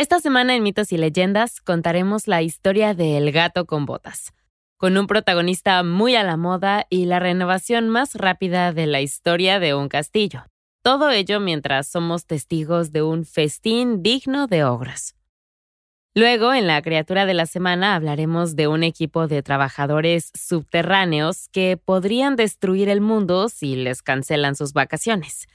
Esta 0.00 0.18
semana 0.18 0.56
en 0.56 0.62
Mitos 0.62 0.92
y 0.92 0.96
Leyendas 0.96 1.60
contaremos 1.60 2.26
la 2.26 2.40
historia 2.40 2.94
de 2.94 3.18
El 3.18 3.32
gato 3.32 3.66
con 3.66 3.84
botas, 3.84 4.32
con 4.78 4.96
un 4.96 5.06
protagonista 5.06 5.82
muy 5.82 6.16
a 6.16 6.24
la 6.24 6.38
moda 6.38 6.86
y 6.88 7.04
la 7.04 7.18
renovación 7.18 7.90
más 7.90 8.14
rápida 8.14 8.72
de 8.72 8.86
la 8.86 9.02
historia 9.02 9.60
de 9.60 9.74
un 9.74 9.90
castillo. 9.90 10.46
Todo 10.82 11.10
ello 11.10 11.38
mientras 11.38 11.86
somos 11.86 12.24
testigos 12.24 12.92
de 12.92 13.02
un 13.02 13.26
festín 13.26 14.02
digno 14.02 14.46
de 14.46 14.64
ogros. 14.64 15.16
Luego, 16.14 16.54
en 16.54 16.66
la 16.66 16.80
criatura 16.80 17.26
de 17.26 17.34
la 17.34 17.44
semana, 17.44 17.94
hablaremos 17.94 18.56
de 18.56 18.68
un 18.68 18.84
equipo 18.84 19.26
de 19.26 19.42
trabajadores 19.42 20.30
subterráneos 20.32 21.48
que 21.52 21.76
podrían 21.76 22.36
destruir 22.36 22.88
el 22.88 23.02
mundo 23.02 23.50
si 23.50 23.76
les 23.76 24.00
cancelan 24.00 24.56
sus 24.56 24.72
vacaciones. 24.72 25.46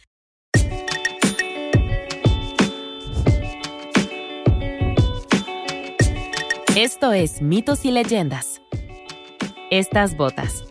Esto 6.76 7.14
es 7.14 7.42
Mitos 7.42 7.86
y 7.86 7.92
Leyendas. 7.92 8.62
Estas 9.72 10.18
botas. 10.18 10.66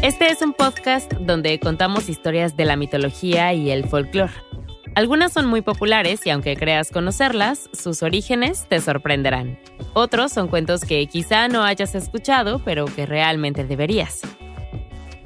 Este 0.00 0.30
es 0.30 0.40
un 0.40 0.54
podcast 0.54 1.12
donde 1.20 1.60
contamos 1.60 2.08
historias 2.08 2.56
de 2.56 2.64
la 2.64 2.76
mitología 2.76 3.52
y 3.52 3.70
el 3.70 3.86
folclore. 3.86 4.32
Algunas 4.94 5.34
son 5.34 5.44
muy 5.44 5.60
populares 5.60 6.24
y 6.24 6.30
aunque 6.30 6.56
creas 6.56 6.90
conocerlas, 6.90 7.68
sus 7.74 8.02
orígenes 8.02 8.66
te 8.70 8.80
sorprenderán. 8.80 9.58
Otros 9.92 10.32
son 10.32 10.48
cuentos 10.48 10.86
que 10.86 11.06
quizá 11.06 11.48
no 11.48 11.64
hayas 11.64 11.94
escuchado, 11.94 12.62
pero 12.64 12.86
que 12.86 13.04
realmente 13.04 13.62
deberías. 13.64 14.22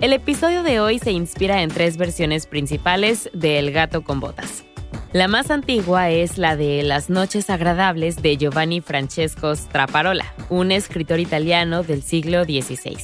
El 0.01 0.15
episodio 0.15 0.63
de 0.63 0.81
hoy 0.81 0.99
se 0.99 1.13
inspira 1.13 1.61
en 1.61 1.69
tres 1.69 1.99
versiones 1.99 2.47
principales 2.47 3.29
de 3.35 3.59
El 3.59 3.71
gato 3.71 4.03
con 4.03 4.19
botas. 4.19 4.65
La 5.13 5.29
más 5.29 5.51
antigua 5.51 6.09
es 6.09 6.39
la 6.39 6.57
de 6.57 6.83
Las 6.83 7.11
noches 7.11 7.51
agradables 7.51 8.23
de 8.23 8.39
Giovanni 8.39 8.81
Francesco 8.81 9.55
Straparola, 9.55 10.35
un 10.49 10.73
escritor 10.73 11.21
italiano 11.21 11.83
del 11.83 12.03
siglo 12.03 12.45
XVI. 12.45 12.97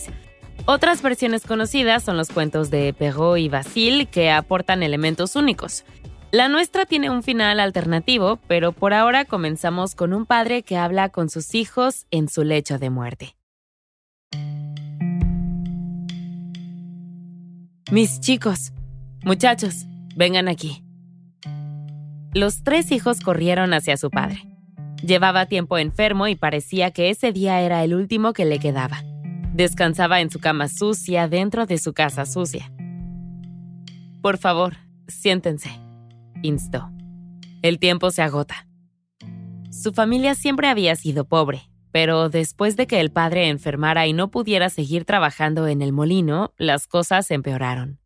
Otras 0.64 1.02
versiones 1.02 1.44
conocidas 1.44 2.02
son 2.02 2.16
los 2.16 2.30
cuentos 2.30 2.70
de 2.70 2.94
Perrault 2.94 3.40
y 3.40 3.50
Basile 3.50 4.06
que 4.06 4.30
aportan 4.30 4.82
elementos 4.82 5.36
únicos. 5.36 5.84
La 6.30 6.48
nuestra 6.48 6.86
tiene 6.86 7.10
un 7.10 7.22
final 7.22 7.60
alternativo, 7.60 8.38
pero 8.48 8.72
por 8.72 8.94
ahora 8.94 9.26
comenzamos 9.26 9.94
con 9.94 10.14
un 10.14 10.24
padre 10.24 10.62
que 10.62 10.78
habla 10.78 11.10
con 11.10 11.28
sus 11.28 11.54
hijos 11.54 12.06
en 12.10 12.30
su 12.30 12.42
lecho 12.42 12.78
de 12.78 12.88
muerte. 12.88 13.36
Mis 17.92 18.18
chicos, 18.18 18.72
muchachos, 19.24 19.86
vengan 20.16 20.48
aquí. 20.48 20.82
Los 22.34 22.64
tres 22.64 22.90
hijos 22.90 23.20
corrieron 23.20 23.72
hacia 23.74 23.96
su 23.96 24.10
padre. 24.10 24.42
Llevaba 25.04 25.46
tiempo 25.46 25.78
enfermo 25.78 26.26
y 26.26 26.34
parecía 26.34 26.90
que 26.90 27.10
ese 27.10 27.30
día 27.30 27.60
era 27.60 27.84
el 27.84 27.94
último 27.94 28.32
que 28.32 28.44
le 28.44 28.58
quedaba. 28.58 29.04
Descansaba 29.54 30.20
en 30.20 30.32
su 30.32 30.40
cama 30.40 30.66
sucia 30.66 31.28
dentro 31.28 31.64
de 31.64 31.78
su 31.78 31.92
casa 31.92 32.26
sucia. 32.26 32.72
Por 34.20 34.38
favor, 34.38 34.78
siéntense, 35.06 35.70
instó. 36.42 36.90
El 37.62 37.78
tiempo 37.78 38.10
se 38.10 38.22
agota. 38.22 38.66
Su 39.70 39.92
familia 39.92 40.34
siempre 40.34 40.66
había 40.66 40.96
sido 40.96 41.28
pobre, 41.28 41.70
pero 41.96 42.28
después 42.28 42.76
de 42.76 42.86
que 42.86 43.00
el 43.00 43.10
padre 43.10 43.48
enfermara 43.48 44.06
y 44.06 44.12
no 44.12 44.30
pudiera 44.30 44.68
seguir 44.68 45.06
trabajando 45.06 45.66
en 45.66 45.80
el 45.80 45.94
molino, 45.94 46.52
las 46.58 46.86
cosas 46.86 47.30
empeoraron. 47.30 48.00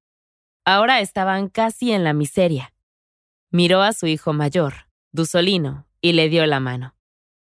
Ahora 0.64 1.00
estaban 1.00 1.48
casi 1.48 1.91
en 1.91 2.04
la 2.04 2.12
miseria. 2.12 2.72
Miró 3.50 3.82
a 3.82 3.92
su 3.92 4.06
hijo 4.06 4.32
mayor, 4.32 4.87
Dusolino, 5.10 5.88
y 6.00 6.12
le 6.12 6.28
dio 6.28 6.47
la 6.47 6.60
mano. 6.60 6.94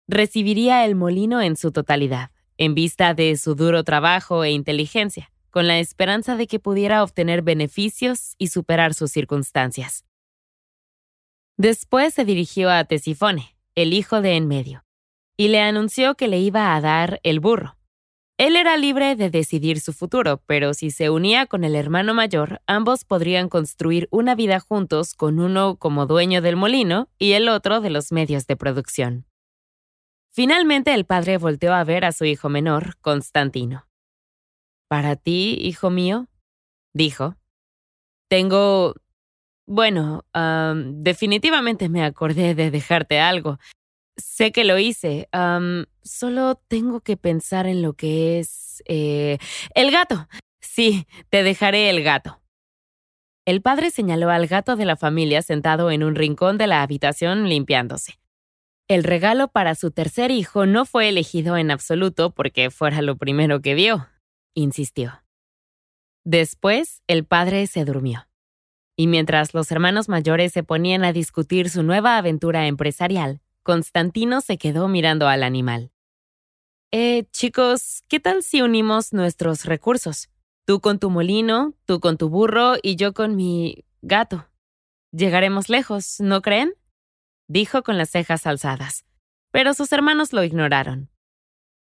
Recibiría 0.09 0.84
el 0.84 0.94
molino 0.94 1.41
en 1.41 1.56
su 1.56 1.72
totalidad, 1.72 2.33
en 2.59 2.75
vista 2.75 3.15
de 3.15 3.34
su 3.38 3.55
duro 3.55 3.82
trabajo 3.82 4.44
e 4.44 4.50
inteligencia, 4.50 5.32
con 5.49 5.66
la 5.66 5.78
esperanza 5.78 6.37
de 6.37 6.47
que 6.47 6.61
pudiera 6.61 7.03
obtener 7.03 7.41
beneficios 7.41 8.34
y 8.37 8.49
superar 8.49 8.93
sus 8.93 9.11
circunstancias. 9.11 10.05
Después 11.56 12.12
se 12.12 12.27
dirigió 12.27 12.71
a 12.71 12.84
Tesifone, 12.84 13.56
el 13.75 13.94
hijo 13.94 14.21
de 14.21 14.37
en 14.37 14.49
medio, 14.49 14.86
y 15.37 15.49
le 15.49 15.61
anunció 15.61 16.15
que 16.15 16.29
le 16.29 16.39
iba 16.39 16.75
a 16.75 16.81
dar 16.81 17.21
el 17.23 17.41
burro. 17.41 17.77
Él 18.39 18.57
era 18.57 18.77
libre 18.77 19.17
de 19.17 19.31
decidir 19.31 19.81
su 19.81 19.95
futuro, 19.95 20.43
pero 20.47 20.75
si 20.75 20.91
se 20.91 21.09
unía 21.09 21.47
con 21.47 21.65
el 21.65 21.75
hermano 21.75 22.13
mayor, 22.13 22.61
ambos 22.67 23.05
podrían 23.05 23.49
construir 23.49 24.09
una 24.11 24.35
vida 24.35 24.61
juntos 24.61 25.15
con 25.15 25.39
uno 25.41 25.77
como 25.77 26.05
dueño 26.05 26.43
del 26.43 26.57
molino 26.57 27.09
y 27.19 27.33
el 27.33 27.49
otro 27.49 27.81
de 27.81 27.89
los 27.89 28.13
medios 28.13 28.47
de 28.47 28.57
producción. 28.57 29.25
Finalmente 30.29 30.93
el 30.93 31.07
padre 31.07 31.39
volteó 31.39 31.73
a 31.73 31.83
ver 31.85 32.05
a 32.05 32.13
su 32.13 32.27
hijo 32.27 32.51
menor, 32.51 32.99
Constantino. 33.01 33.89
Para 34.87 35.17
ti, 35.17 35.57
hijo 35.59 35.89
mío, 35.89 36.29
dijo. 36.93 37.37
Tengo... 38.29 38.95
Bueno, 39.67 40.27
definitivamente 40.85 41.89
me 41.89 42.05
acordé 42.05 42.55
de 42.55 42.71
dejarte 42.71 43.19
algo. 43.19 43.59
Sé 44.16 44.53
que 44.53 44.65
lo 44.65 44.78
hice. 44.78 45.28
solo 46.03 46.56
tengo 46.69 47.00
que 47.00 47.16
pensar 47.16 47.66
en 47.66 47.82
lo 47.82 47.93
que 47.94 48.38
es... 48.38 48.82
Eh, 48.87 49.38
el 49.75 49.91
gato. 49.91 50.28
Sí, 50.60 51.06
te 51.31 51.43
dejaré 51.43 51.91
el 51.91 52.03
gato. 52.03 52.41
El 53.47 53.62
padre 53.62 53.91
señaló 53.91 54.31
al 54.31 54.47
gato 54.49 54.75
de 54.75 54.84
la 54.84 54.97
familia 54.97 55.41
sentado 55.41 55.91
en 55.91 56.03
un 56.03 56.16
rincón 56.16 56.59
de 56.59 56.66
la 56.66 56.82
habitación 56.82 57.49
limpiándose. 57.49 58.19
El 58.88 59.05
regalo 59.05 59.49
para 59.49 59.75
su 59.75 59.91
tercer 59.91 60.31
hijo 60.31 60.66
no 60.66 60.84
fue 60.84 61.09
elegido 61.09 61.56
en 61.56 61.71
absoluto 61.71 62.31
porque 62.31 62.71
fuera 62.71 63.03
lo 63.03 63.16
primero 63.16 63.60
que 63.60 63.75
vio, 63.75 64.09
insistió. 64.55 65.22
Después, 66.25 67.03
el 67.06 67.25
padre 67.25 67.66
se 67.69 67.84
durmió. 67.84 68.28
Y 68.97 69.06
mientras 69.06 69.55
los 69.55 69.71
hermanos 69.71 70.09
mayores 70.09 70.53
se 70.53 70.65
ponían 70.65 71.05
a 71.05 71.12
discutir 71.12 71.71
su 71.71 71.82
nueva 71.82 72.16
aventura 72.16 72.66
empresarial, 72.66 73.41
Constantino 73.66 74.43
se 74.43 74.59
quedó 74.59 74.87
mirando 74.87 75.27
al 75.27 75.43
animal. 75.43 75.91
Eh, 76.93 77.25
chicos, 77.32 78.04
¿qué 78.06 78.21
tal 78.21 78.44
si 78.44 78.62
unimos 78.62 79.12
nuestros 79.12 79.65
recursos? 79.65 80.31
Tú 80.66 80.81
con 80.81 81.00
tu 81.00 81.10
molino, 81.10 81.75
tú 81.84 81.99
con 81.99 82.16
tu 82.16 82.28
burro 82.28 82.75
y 82.81 82.94
yo 82.94 83.12
con 83.12 83.34
mi 83.34 83.84
gato. 84.03 84.49
Llegaremos 85.10 85.69
lejos, 85.69 86.21
¿no 86.21 86.43
creen? 86.43 86.75
Dijo 87.49 87.82
con 87.82 87.99
las 87.99 88.10
cejas 88.10 88.47
alzadas, 88.47 89.05
pero 89.50 89.75
sus 89.75 89.91
hermanos 89.91 90.32
lo 90.32 90.44
ignoraron. 90.44 91.10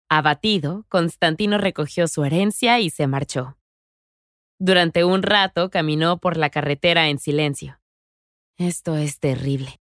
Abatido, 0.09 0.85
Constantino 0.89 1.57
recogió 1.57 2.09
su 2.09 2.25
herencia 2.25 2.81
y 2.81 2.89
se 2.89 3.07
marchó. 3.07 3.57
Durante 4.59 5.05
un 5.05 5.23
rato 5.23 5.69
caminó 5.69 6.17
por 6.17 6.35
la 6.35 6.49
carretera 6.49 7.07
en 7.07 7.17
silencio. 7.17 7.79
Esto 8.57 8.97
es 8.97 9.19
terrible 9.19 9.80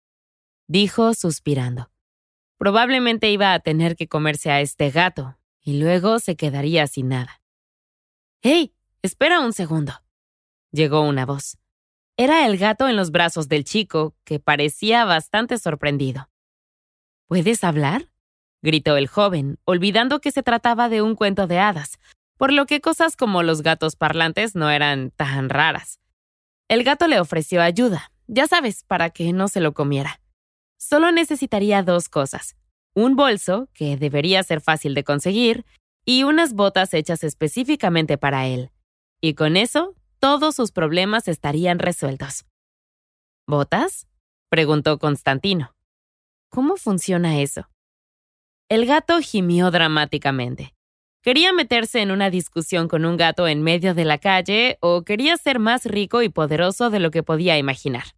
dijo 0.67 1.13
suspirando. 1.13 1.89
Probablemente 2.57 3.31
iba 3.31 3.53
a 3.53 3.59
tener 3.59 3.95
que 3.95 4.07
comerse 4.07 4.51
a 4.51 4.61
este 4.61 4.89
gato, 4.91 5.38
y 5.61 5.79
luego 5.79 6.19
se 6.19 6.35
quedaría 6.35 6.88
sin 6.88 7.09
nada. 7.09 7.41
¡Hey! 8.41 8.73
Espera 9.01 9.39
un 9.41 9.53
segundo. 9.53 9.94
Llegó 10.72 11.01
una 11.01 11.25
voz. 11.25 11.57
Era 12.17 12.45
el 12.47 12.57
gato 12.57 12.88
en 12.88 12.95
los 12.95 13.11
brazos 13.11 13.47
del 13.47 13.63
chico, 13.63 14.16
que 14.23 14.39
parecía 14.39 15.06
bastante 15.06 15.57
sorprendido. 15.57 16.29
¿Puedes 17.27 17.63
hablar? 17.63 18.09
gritó 18.61 18.97
el 18.97 19.07
joven, 19.07 19.59
olvidando 19.66 20.19
que 20.19 20.31
se 20.31 20.44
trataba 20.44 20.89
de 20.89 21.01
un 21.01 21.15
cuento 21.15 21.45
de 21.47 21.59
hadas, 21.59 22.00
por 22.38 22.51
lo 22.51 22.65
que 22.65 22.81
cosas 22.81 23.15
como 23.15 23.44
los 23.44 23.62
gatos 23.62 23.95
parlantes 23.95 24.56
no 24.56 24.69
eran 24.69 25.12
tan 25.12 25.50
raras. 25.50 26.00
El 26.68 26.83
gato 26.83 27.07
le 27.07 27.19
ofreció 27.19 27.62
ayuda, 27.62 28.12
ya 28.27 28.47
sabes, 28.47 28.83
para 28.83 29.09
que 29.12 29.31
no 29.31 29.47
se 29.47 29.62
lo 29.62 29.74
comiera. 29.74 30.19
Solo 30.77 31.12
necesitaría 31.12 31.83
dos 31.83 32.09
cosas. 32.09 32.56
Un 32.94 33.15
bolso, 33.15 33.68
que 33.74 33.97
debería 33.97 34.41
ser 34.44 34.62
fácil 34.62 34.94
de 34.94 35.03
conseguir, 35.03 35.65
y 36.06 36.24
unas 36.24 36.53
botas 36.53 36.94
hechas 36.94 37.24
específicamente 37.24 38.18
para 38.18 38.47
él. 38.47 38.71
Y 39.21 39.33
con 39.33 39.57
eso, 39.57 39.95
todos 40.19 40.56
sus 40.56 40.71
problemas 40.71 41.27
estarían 41.27 41.79
resueltos. 41.79 42.45
¿Botas? 43.47 44.07
preguntó 44.50 45.00
Constantino. 45.00 45.74
¿Cómo 46.50 46.77
funciona 46.77 47.39
eso? 47.41 47.69
El 48.69 48.85
gato 48.85 49.19
gimió 49.19 49.71
dramáticamente. 49.71 50.74
¿Quería 51.21 51.51
meterse 51.51 52.01
en 52.01 52.12
una 52.12 52.29
discusión 52.29 52.88
con 52.88 53.03
un 53.06 53.18
gato 53.18 53.47
en 53.47 53.62
medio 53.62 53.94
de 53.94 54.06
la 54.06 54.18
calle 54.18 54.77
o 54.81 55.03
quería 55.03 55.35
ser 55.38 55.59
más 55.59 55.85
rico 55.85 56.21
y 56.21 56.29
poderoso 56.29 56.89
de 56.89 57.00
lo 57.00 57.12
que 57.12 57.24
podía 57.24 57.57
imaginar? 57.57 58.15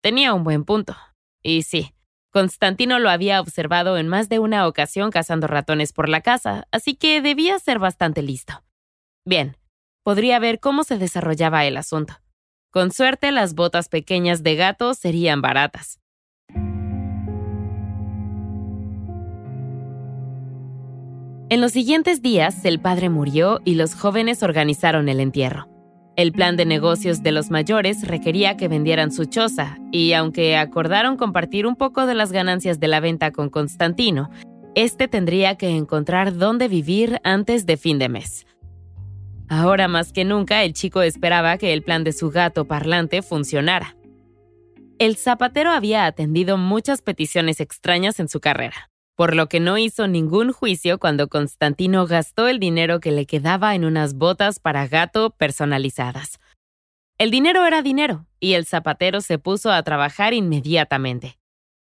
Tenía 0.00 0.32
un 0.34 0.44
buen 0.44 0.64
punto. 0.64 0.96
Y 1.44 1.62
sí, 1.62 1.94
Constantino 2.30 2.98
lo 2.98 3.10
había 3.10 3.40
observado 3.40 3.98
en 3.98 4.08
más 4.08 4.28
de 4.28 4.40
una 4.40 4.66
ocasión 4.66 5.10
cazando 5.10 5.46
ratones 5.46 5.92
por 5.92 6.08
la 6.08 6.22
casa, 6.22 6.66
así 6.72 6.96
que 6.96 7.20
debía 7.20 7.58
ser 7.60 7.78
bastante 7.78 8.22
listo. 8.22 8.64
Bien, 9.24 9.56
podría 10.02 10.38
ver 10.38 10.58
cómo 10.58 10.82
se 10.82 10.98
desarrollaba 10.98 11.64
el 11.66 11.76
asunto. 11.76 12.14
Con 12.70 12.90
suerte, 12.90 13.30
las 13.30 13.54
botas 13.54 13.88
pequeñas 13.88 14.42
de 14.42 14.56
gato 14.56 14.94
serían 14.94 15.42
baratas. 15.42 16.00
En 21.50 21.60
los 21.60 21.72
siguientes 21.72 22.20
días, 22.20 22.64
el 22.64 22.80
padre 22.80 23.10
murió 23.10 23.60
y 23.64 23.74
los 23.74 23.94
jóvenes 23.94 24.42
organizaron 24.42 25.08
el 25.08 25.20
entierro. 25.20 25.68
El 26.16 26.30
plan 26.30 26.56
de 26.56 26.64
negocios 26.64 27.24
de 27.24 27.32
los 27.32 27.50
mayores 27.50 28.06
requería 28.06 28.56
que 28.56 28.68
vendieran 28.68 29.10
su 29.10 29.24
choza, 29.24 29.78
y 29.90 30.12
aunque 30.12 30.56
acordaron 30.56 31.16
compartir 31.16 31.66
un 31.66 31.74
poco 31.74 32.06
de 32.06 32.14
las 32.14 32.30
ganancias 32.30 32.78
de 32.78 32.86
la 32.86 33.00
venta 33.00 33.32
con 33.32 33.50
Constantino, 33.50 34.30
este 34.76 35.08
tendría 35.08 35.56
que 35.56 35.70
encontrar 35.70 36.36
dónde 36.36 36.68
vivir 36.68 37.20
antes 37.24 37.66
de 37.66 37.76
fin 37.76 37.98
de 37.98 38.08
mes. 38.08 38.46
Ahora 39.48 39.88
más 39.88 40.12
que 40.12 40.24
nunca, 40.24 40.62
el 40.62 40.72
chico 40.72 41.02
esperaba 41.02 41.58
que 41.58 41.72
el 41.72 41.82
plan 41.82 42.04
de 42.04 42.12
su 42.12 42.30
gato 42.30 42.64
parlante 42.64 43.20
funcionara. 43.20 43.96
El 45.00 45.16
zapatero 45.16 45.70
había 45.70 46.06
atendido 46.06 46.56
muchas 46.56 47.02
peticiones 47.02 47.58
extrañas 47.58 48.20
en 48.20 48.28
su 48.28 48.38
carrera, 48.38 48.88
por 49.16 49.36
lo 49.36 49.48
que 49.48 49.60
no 49.60 49.78
hizo 49.78 50.08
ningún 50.08 50.52
juicio 50.52 50.98
cuando 50.98 51.28
Constantino 51.28 52.06
gastó 52.06 52.48
el 52.48 52.58
dinero 52.58 53.00
que 53.00 53.12
le 53.12 53.26
quedaba 53.26 53.74
en 53.74 53.84
unas 53.84 54.14
botas 54.14 54.58
para 54.58 54.88
gato 54.88 55.30
personalizadas. 55.30 56.40
El 57.16 57.30
dinero 57.30 57.64
era 57.64 57.82
dinero, 57.82 58.26
y 58.40 58.54
el 58.54 58.66
zapatero 58.66 59.20
se 59.20 59.38
puso 59.38 59.70
a 59.70 59.82
trabajar 59.84 60.34
inmediatamente. 60.34 61.38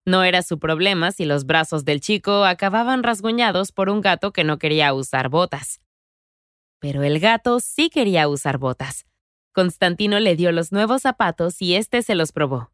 No 0.05 0.23
era 0.23 0.43
su 0.43 0.59
problema 0.59 1.12
si 1.12 1.25
los 1.25 1.47
brazos 1.47 1.87
del 1.87 2.03
chico 2.03 2.44
acababan 2.44 3.03
rasguñados 3.03 3.73
por 3.73 3.88
un 3.88 4.03
gato 4.03 4.32
que 4.35 4.44
no 4.44 4.59
quería 4.59 4.93
usar 4.93 5.31
botas. 5.31 5.81
Pero 6.79 7.03
el 7.03 7.21
gato 7.21 7.59
sí 7.61 7.88
quería 7.88 8.29
usar 8.29 8.59
botas. 8.59 9.06
Constantino 9.53 10.21
le 10.21 10.37
dio 10.37 10.53
los 10.53 10.73
nuevos 10.73 11.03
zapatos 11.03 11.62
y 11.62 11.75
éste 11.75 12.03
se 12.03 12.15
los 12.15 12.32
probó. 12.32 12.71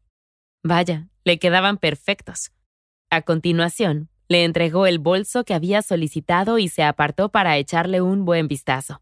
Vaya, 0.61 1.07
le 1.23 1.39
quedaban 1.39 1.77
perfectos. 1.77 2.51
A 3.09 3.21
continuación, 3.21 4.10
le 4.31 4.45
entregó 4.45 4.87
el 4.87 4.97
bolso 4.97 5.43
que 5.43 5.53
había 5.53 5.81
solicitado 5.81 6.57
y 6.57 6.69
se 6.69 6.83
apartó 6.83 7.27
para 7.27 7.57
echarle 7.57 7.99
un 7.99 8.23
buen 8.23 8.47
vistazo. 8.47 9.01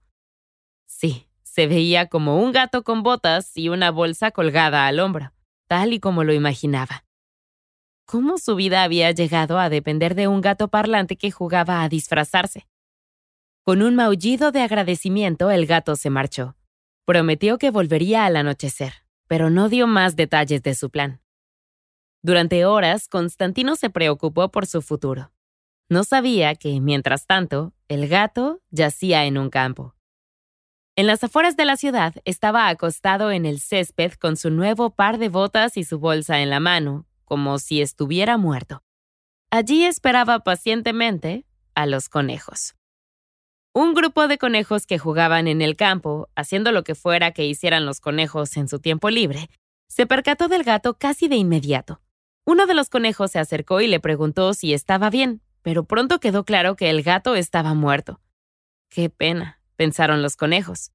Sí, 0.88 1.28
se 1.44 1.68
veía 1.68 2.08
como 2.08 2.42
un 2.42 2.52
gato 2.52 2.84
con 2.84 3.04
botas 3.04 3.56
y 3.56 3.70
una 3.70 3.92
bolsa 3.92 4.31
colgada 4.31 4.88
al 4.88 5.00
hombro, 5.00 5.31
tal 5.68 5.94
y 5.94 6.00
como 6.00 6.24
lo 6.24 6.34
imaginaba. 6.34 7.06
¿Cómo 8.06 8.40
su 8.40 8.56
vida 8.56 8.81
había 8.81 9.12
llegado 9.12 9.60
a 9.60 9.70
depender 9.70 10.16
de 10.16 10.28
un 10.28 10.42
gato 10.42 10.68
parlante 10.70 11.16
que 11.16 11.30
jugaba 11.30 11.84
a 11.84 11.90
disfrazarse? 11.90 12.68
Con 13.64 13.84
un 13.84 13.96
maullido 13.96 14.52
de 14.52 14.62
agradecimiento, 14.62 15.52
el 15.52 15.68
gato 15.68 15.96
se 15.96 16.10
marchó. 16.10 16.56
Prometió 17.06 17.60
que 17.60 17.70
volvería 17.70 18.25
al 18.25 18.36
anochecer, 18.36 19.04
pero 19.28 19.52
no 19.52 19.70
dio 19.70 19.86
más 19.86 20.16
detalles 20.16 20.64
de 20.64 20.74
su 20.74 20.90
plan. 20.90 21.22
Durante 22.21 22.66
horas, 22.66 23.07
Constantino 23.07 23.75
se 23.75 23.89
preocupó 23.89 24.50
por 24.50 24.66
su 24.66 24.81
futuro. 24.81 25.31
No 25.89 26.04
sabía 26.04 26.56
que, 26.56 26.81
mientras 26.81 27.25
tanto, 27.25 27.74
el 27.88 28.07
gato 28.07 28.62
yacía 28.69 29.25
en 29.25 29.38
un 29.38 29.50
campo. 29.50 29.95
En 30.95 31.07
las 31.07 31.24
afueras 31.24 31.56
de 31.56 31.63
la 31.63 31.77
ciudad 31.77 32.16
estaba 32.25 32.68
acostado 32.68 33.31
en 33.31 33.45
el 33.45 33.62
césped 33.62 34.12
con 34.13 34.36
su 34.36 34.50
nuevo 34.50 34.89
par 34.89 35.18
de 35.18 35.30
botas 35.30 35.77
y 35.77 35.86
su 35.86 35.98
bolsa 35.98 36.42
en 36.42 36.50
la 36.50 36.60
mano, 36.60 37.06
como 37.24 37.57
si 37.57 37.81
estuviera 37.81 38.38
muerto. 38.38 38.83
Allí 39.50 39.86
esperaba 39.86 40.39
pacientemente 40.39 41.45
a 41.74 41.86
los 41.86 42.10
conejos. 42.10 42.75
Un 43.74 43.94
grupo 43.94 44.27
de 44.27 44.38
conejos 44.38 44.86
que 44.86 45.00
jugaban 45.00 45.48
en 45.48 45.62
el 45.62 45.77
campo, 45.77 46.27
haciendo 46.36 46.74
lo 46.74 46.83
que 46.83 46.95
fuera 46.95 47.31
que 47.31 47.45
hicieran 47.45 47.86
los 47.86 48.01
conejos 48.01 48.57
en 48.57 48.68
su 48.68 48.80
tiempo 48.80 49.10
libre, 49.10 49.50
se 49.88 50.06
percató 50.06 50.50
del 50.50 50.63
gato 50.63 50.95
casi 50.95 51.30
de 51.30 51.38
inmediato. 51.38 52.01
Uno 52.50 52.66
de 52.66 52.74
los 52.74 52.90
conejos 52.90 53.30
se 53.30 53.38
acercó 53.38 53.80
y 53.80 53.86
le 53.86 54.00
preguntó 54.00 54.56
si 54.56 54.74
estaba 54.74 55.12
bien, 55.12 55.40
pero 55.62 55.84
pronto 55.84 56.19
quedó 56.19 56.46
claro 56.46 56.75
que 56.75 56.90
el 56.90 57.04
gato 57.04 57.36
estaba 57.36 57.75
muerto. 57.75 58.22
Qué 58.90 59.12
pena, 59.12 59.62
pensaron 59.75 60.24
los 60.24 60.36
conejos. 60.36 60.90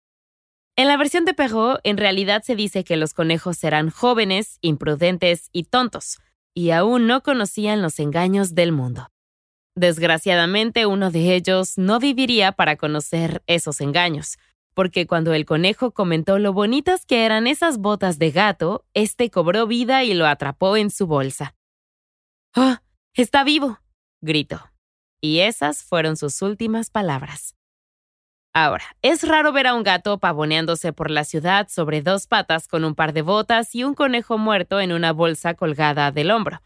En 0.75 0.89
la 0.89 0.97
versión 0.97 1.25
de 1.25 1.33
Perrault, 1.33 1.79
en 1.85 1.97
realidad 1.97 2.43
se 2.43 2.57
dice 2.57 2.83
que 2.83 2.97
los 2.97 3.15
conejos 3.15 3.63
eran 3.63 3.91
jóvenes, 3.91 4.59
imprudentes 4.63 5.49
y 5.53 5.63
tontos, 5.63 6.19
y 6.55 6.73
aún 6.73 7.07
no 7.07 7.23
conocían 7.23 7.83
los 7.83 8.01
engaños 8.01 8.57
del 8.57 8.73
mundo. 8.73 9.13
Desgraciadamente, 9.77 10.87
uno 10.87 11.13
de 11.13 11.37
ellos 11.37 11.79
no 11.79 12.01
viviría 12.01 12.51
para 12.51 12.75
conocer 12.75 13.45
esos 13.47 13.81
engaños, 13.81 14.39
porque 14.75 15.07
cuando 15.07 15.33
el 15.33 15.47
conejo 15.47 15.93
comentó 15.93 16.39
lo 16.39 16.53
bonitas 16.53 17.07
que 17.07 17.25
eran 17.25 17.47
esas 17.47 17.79
botas 17.79 18.19
de 18.19 18.31
gato, 18.31 18.85
este 18.93 19.31
cobró 19.31 19.67
vida 19.67 20.05
y 20.05 20.15
lo 20.15 20.27
atrapó 20.27 20.77
en 20.77 20.91
su 20.91 21.07
bolsa. 21.07 21.55
¡Oh! 22.57 22.77
¡Está 23.15 23.45
vivo! 23.45 23.79
gritó. 24.21 24.61
Y 25.21 25.41
esas 25.41 25.83
fueron 25.83 26.17
sus 26.17 26.43
últimas 26.43 26.91
palabras. 26.91 27.55
Ahora, 28.53 28.85
es 29.03 29.27
raro 29.27 29.53
ver 29.53 29.67
a 29.67 29.75
un 29.75 29.83
gato 29.83 30.19
pavoneándose 30.19 30.93
por 30.93 31.11
la 31.11 31.25
ciudad 31.25 31.69
sobre 31.69 32.03
dos 32.03 32.27
patas 32.27 32.69
con 32.69 32.85
un 32.85 32.95
par 32.95 33.13
de 33.13 33.23
botas 33.23 33.75
y 33.75 33.83
un 33.83 33.95
conejo 33.95 34.39
muerto 34.39 34.81
en 34.81 34.93
una 34.93 35.13
bolsa 35.13 35.55
colgada 35.55 36.13
del 36.13 36.31
hombro. 36.31 36.63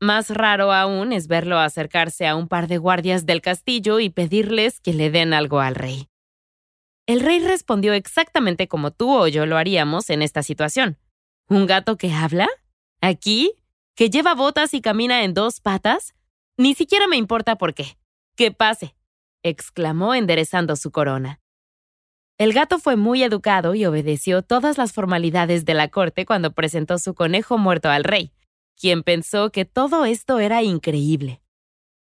Más 0.00 0.30
raro 0.30 0.72
aún 0.72 1.12
es 1.12 1.28
verlo 1.28 1.58
acercarse 1.58 2.26
a 2.26 2.34
un 2.34 2.48
par 2.48 2.66
de 2.66 2.78
guardias 2.78 3.26
del 3.26 3.40
castillo 3.40 4.00
y 4.00 4.10
pedirles 4.10 4.80
que 4.80 4.92
le 4.92 5.10
den 5.10 5.32
algo 5.32 5.60
al 5.60 5.74
rey. 5.74 6.08
El 7.08 7.20
rey 7.20 7.38
respondió 7.40 7.94
exactamente 7.94 8.68
como 8.68 8.90
tú 8.90 9.10
o 9.16 9.28
yo 9.28 9.46
lo 9.46 9.56
haríamos 9.56 10.10
en 10.10 10.20
esta 10.20 10.42
situación. 10.42 10.98
¿Un 11.48 11.64
gato 11.64 11.96
que 11.96 12.12
habla? 12.12 12.46
¿Aquí? 13.00 13.54
¿Que 13.94 14.10
lleva 14.10 14.34
botas 14.34 14.74
y 14.74 14.82
camina 14.82 15.24
en 15.24 15.32
dos 15.32 15.60
patas? 15.60 16.14
Ni 16.58 16.74
siquiera 16.74 17.08
me 17.08 17.16
importa 17.16 17.56
por 17.56 17.72
qué. 17.72 17.96
¡Que 18.36 18.50
pase! 18.50 18.94
exclamó 19.42 20.14
enderezando 20.14 20.76
su 20.76 20.90
corona. 20.90 21.40
El 22.36 22.52
gato 22.52 22.78
fue 22.78 22.96
muy 22.96 23.22
educado 23.22 23.74
y 23.74 23.86
obedeció 23.86 24.42
todas 24.42 24.76
las 24.76 24.92
formalidades 24.92 25.64
de 25.64 25.72
la 25.72 25.88
corte 25.88 26.26
cuando 26.26 26.52
presentó 26.52 26.98
su 26.98 27.14
conejo 27.14 27.56
muerto 27.56 27.88
al 27.88 28.04
rey, 28.04 28.32
quien 28.76 29.02
pensó 29.02 29.50
que 29.50 29.64
todo 29.64 30.04
esto 30.04 30.40
era 30.40 30.62
increíble. 30.62 31.40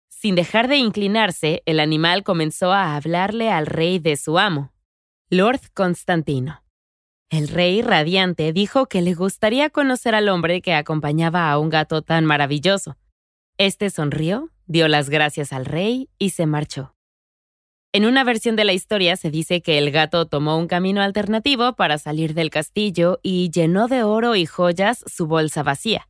Sin 0.09 0.35
dejar 0.35 0.67
de 0.67 0.79
inclinarse, 0.79 1.63
el 1.67 1.79
animal 1.79 2.25
comenzó 2.25 2.73
a 2.73 2.97
hablarle 2.97 3.51
al 3.51 3.67
rey 3.67 3.99
de 3.99 4.17
su 4.17 4.39
amo, 4.39 4.73
Lord 5.31 5.61
Constantino. 5.75 6.63
El 7.29 7.49
rey 7.49 7.83
radiante 7.83 8.55
dijo 8.55 8.87
que 8.87 9.03
le 9.03 9.13
gustaría 9.13 9.69
conocer 9.69 10.15
al 10.15 10.31
hombre 10.31 10.63
que 10.63 10.73
acompañaba 10.73 11.51
a 11.51 11.59
un 11.59 11.69
gato 11.69 12.01
tan 12.01 12.25
maravilloso. 12.25 12.97
Este 13.59 13.91
sonrió, 13.91 14.49
dio 14.65 14.89
las 14.89 15.11
gracias 15.11 15.53
al 15.53 15.67
rey 15.67 16.09
y 16.19 16.31
se 16.31 16.47
marchó. 16.47 16.95
En 17.93 18.07
una 18.07 18.25
versión 18.25 18.57
de 18.57 18.65
la 18.65 18.73
historia 18.73 19.17
se 19.17 19.31
dice 19.31 19.61
que 19.61 19.77
el 19.77 19.91
gato 19.91 20.25
tomó 20.25 20.57
un 20.57 20.67
camino 20.67 21.03
alternativo 21.03 21.75
para 21.75 21.99
salir 21.99 22.33
del 22.33 22.49
castillo 22.49 23.21
y 23.23 23.51
llenó 23.51 23.87
de 23.87 24.05
oro 24.05 24.35
y 24.35 24.47
joyas 24.47 25.05
su 25.07 25.27
bolsa 25.27 25.63
vacía. 25.63 26.09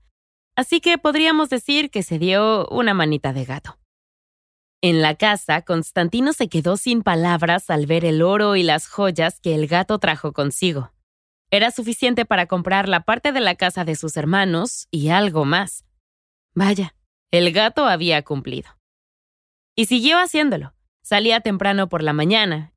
Así 0.55 0.81
que 0.81 0.97
podríamos 0.97 1.51
decir 1.51 1.91
que 1.91 2.05
se 2.05 2.21
dio 2.21 2.69
una 2.69 2.95
manita 2.95 3.33
de 3.33 3.45
gato. 3.45 3.79
En 4.81 5.03
la 5.03 5.17
casa, 5.17 5.63
Constantino 5.63 6.33
se 6.33 6.49
quedó 6.49 6.77
sin 6.77 7.03
palabras 7.03 7.69
al 7.69 7.87
ver 7.87 8.05
el 8.05 8.23
oro 8.23 8.55
y 8.55 8.63
las 8.63 8.87
joyas 8.87 9.41
que 9.41 9.57
el 9.57 9.67
gato 9.67 9.99
trajo 9.99 10.33
consigo. 10.33 10.93
Era 11.51 11.73
suficiente 11.73 12.25
para 12.25 12.47
comprar 12.47 12.89
la 12.89 13.01
parte 13.01 13.33
de 13.33 13.41
la 13.41 13.57
casa 13.57 13.85
de 13.85 13.97
sus 13.97 14.17
hermanos 14.17 14.87
y 14.93 15.09
algo 15.09 15.45
más. 15.45 15.85
Vaya, 16.55 16.95
el 17.33 17.53
gato 17.53 17.87
había 17.87 18.23
cumplido. 18.23 18.71
Y 19.75 19.87
siguió 19.87 20.19
haciéndolo. 20.19 20.75
Salía 21.03 21.41
temprano 21.41 21.89
por 21.89 22.03
la 22.03 22.13
mañana, 22.13 22.75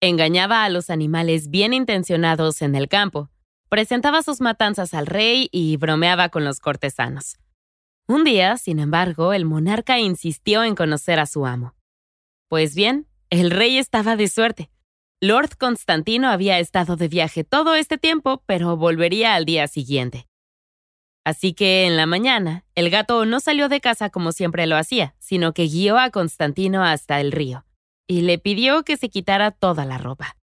engañaba 0.00 0.64
a 0.64 0.70
los 0.70 0.88
animales 0.88 1.50
bien 1.50 1.74
intencionados 1.74 2.62
en 2.62 2.76
el 2.76 2.88
campo, 2.88 3.28
presentaba 3.68 4.22
sus 4.22 4.40
matanzas 4.40 4.94
al 4.94 5.06
rey 5.06 5.48
y 5.50 5.76
bromeaba 5.76 6.28
con 6.28 6.44
los 6.44 6.60
cortesanos. 6.60 7.38
Un 8.12 8.24
día, 8.24 8.58
sin 8.58 8.78
embargo, 8.78 9.32
el 9.32 9.46
monarca 9.46 9.98
insistió 9.98 10.64
en 10.64 10.74
conocer 10.74 11.18
a 11.18 11.24
su 11.24 11.46
amo. 11.46 11.74
Pues 12.50 12.74
bien, 12.74 13.06
el 13.30 13.50
rey 13.50 13.78
estaba 13.78 14.16
de 14.16 14.28
suerte. 14.28 14.70
Lord 15.22 15.56
Constantino 15.56 16.28
había 16.28 16.58
estado 16.58 16.96
de 16.96 17.08
viaje 17.08 17.42
todo 17.42 17.74
este 17.74 17.96
tiempo, 17.96 18.42
pero 18.44 18.76
volvería 18.76 19.34
al 19.34 19.46
día 19.46 19.66
siguiente. 19.66 20.28
Así 21.24 21.54
que 21.54 21.86
en 21.86 21.96
la 21.96 22.04
mañana, 22.04 22.66
el 22.74 22.90
gato 22.90 23.24
no 23.24 23.40
salió 23.40 23.70
de 23.70 23.80
casa 23.80 24.10
como 24.10 24.32
siempre 24.32 24.66
lo 24.66 24.76
hacía, 24.76 25.14
sino 25.18 25.54
que 25.54 25.66
guió 25.66 25.98
a 25.98 26.10
Constantino 26.10 26.84
hasta 26.84 27.18
el 27.18 27.32
río, 27.32 27.64
y 28.06 28.20
le 28.20 28.36
pidió 28.36 28.82
que 28.82 28.98
se 28.98 29.08
quitara 29.08 29.52
toda 29.52 29.86
la 29.86 29.96
ropa. 29.96 30.36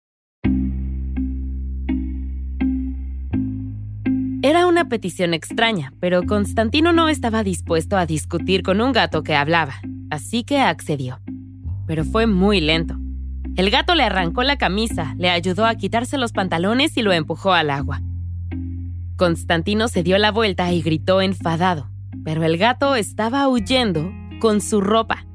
Era 4.43 4.67
una 4.67 4.87
petición 4.87 5.33
extraña, 5.33 5.93
pero 5.99 6.21
Constantino 6.23 6.93
no 6.93 7.09
estaba 7.09 7.43
dispuesto 7.43 7.97
a 7.97 8.05
discutir 8.05 8.61
con 8.61 8.81
un 8.81 8.91
gato 8.91 9.23
que 9.23 9.35
hablaba, 9.35 9.81
así 10.11 10.43
que 10.43 10.59
accedió. 10.59 11.19
Pero 11.87 12.05
fue 12.05 12.27
muy 12.27 12.61
lento. 12.61 12.97
El 13.55 13.71
gato 13.71 13.95
le 13.95 14.03
arrancó 14.03 14.43
la 14.43 14.57
camisa, 14.57 15.15
le 15.17 15.31
ayudó 15.31 15.65
a 15.65 15.73
quitarse 15.73 16.19
los 16.19 16.33
pantalones 16.33 16.95
y 16.97 17.01
lo 17.01 17.13
empujó 17.13 17.53
al 17.53 17.71
agua. 17.71 18.03
Constantino 19.15 19.87
se 19.87 20.03
dio 20.03 20.19
la 20.19 20.31
vuelta 20.31 20.71
y 20.71 20.83
gritó 20.83 21.19
enfadado, 21.21 21.89
pero 22.23 22.43
el 22.43 22.57
gato 22.57 22.95
estaba 22.95 23.47
huyendo 23.47 24.11
con 24.39 24.61
su 24.61 24.81
ropa. 24.81 25.25